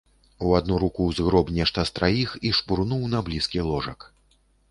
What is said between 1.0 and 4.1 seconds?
згроб нешта з траіх і шпурнуў на блізкі ложак.